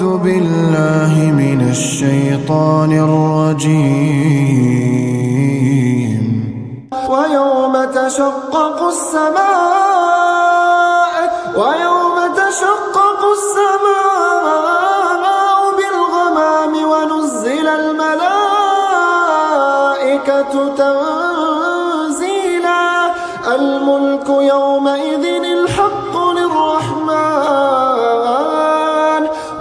أعوذ 0.00 0.16
بالله 0.18 1.12
من 1.42 1.60
الشيطان 1.70 2.92
الرجيم. 3.06 3.80
ويوم 7.08 7.74
تشقق 7.84 8.78
السماء 8.94 9.52
ويوم 11.56 12.16
تشقق 12.40 13.20
السماء 13.38 15.22
بالغمام 15.78 16.74
ونزل 16.92 17.66
الملائكة 17.68 18.24
تنزيلا. 20.80 22.04
الملك 23.56 24.28
يومئذ 24.28 25.39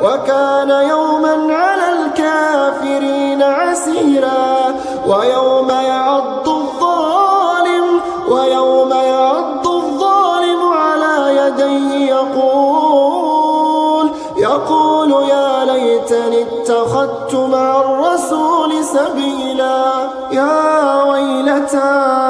وكان 0.02 0.70
يوما 0.70 1.54
على 1.56 1.84
الكافرين 2.00 3.44
عسيرا 3.44 4.76
ويوم 5.08 5.70
يعض 5.70 6.50
الظالم 6.50 8.02
ويوم 8.28 8.90
يعض 8.92 9.68
الظالم 9.68 10.64
على 10.74 11.38
يديه 11.38 12.10
يقول 12.12 14.10
يقول 14.38 15.12
يا 15.30 15.66
ليتني 15.66 16.42
اتخذت 16.42 17.36
مع 17.36 17.82
الرسول 17.82 18.84
سبيلا 18.84 19.94
يا 20.32 21.04
ويلتاه 21.04 22.30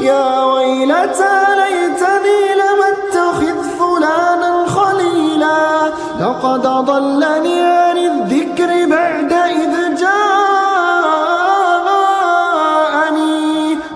يا 0.00 0.45
ليتني 1.54 2.54
لم 2.54 2.80
أتخذ 2.92 3.62
فلانا 3.78 4.66
خليلا؟ 4.66 5.92
لقد 6.20 6.66
أضلني 6.66 7.60
عن 7.62 7.98
الذكر 7.98 8.66
بعد 8.66 9.32
إذ 9.32 9.94
جاءني. 9.94 10.26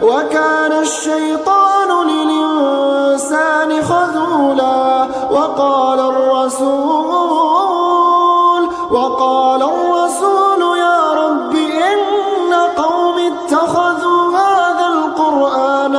وكان 0.02 0.72
الشيطان 0.72 2.06
للإنسان 2.08 3.82
خذولا. 3.82 5.06
وقال 5.30 6.00
الرسول 6.00 7.09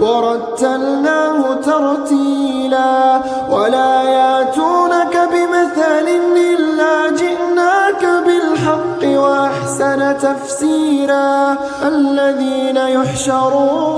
ورتلناه 0.00 1.54
ترتيلا 1.54 3.20
ولا 3.50 4.02
ياتونك 4.02 5.14
بمثل 5.32 6.06
إلا 6.36 6.94
جئناك 7.10 8.02
بالحق 8.26 9.02
وأحسن 9.22 10.00
تفسيرا. 10.18 11.56
الذين 11.82 12.76
يحشرون 12.96 13.96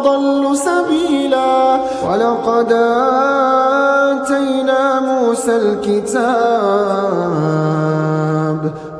وأضل 0.05 0.57
سبيلا. 0.57 1.79
ولقد 2.09 2.71
آتينا 4.11 4.99
موسى 4.99 5.55
الكتاب. 5.55 6.21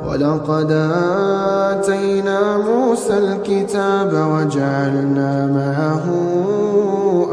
ولقد 0.08 0.70
آتينا 1.70 2.56
موسى 2.56 3.18
الكتاب 3.18 4.12
وجعلنا 4.12 5.46
معه 5.46 6.06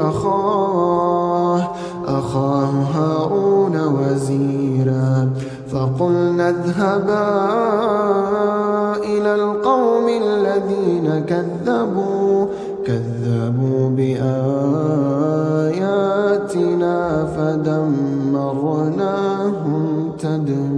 أخاه. 0.09 1.61
أخاه 2.07 2.71
هارون 2.95 3.75
وزيرا. 3.87 5.29
فقلنا 5.73 6.49
اذهبا 6.49 7.27
إلى 9.03 9.35
القوم 9.35 10.07
الذين 10.07 11.25
كذبوا. 11.29 12.47
كذبوا 12.85 13.89
بآياتنا 13.97 14.45
فدمرناهم 17.35 18.63
تدميرا. 20.19 20.72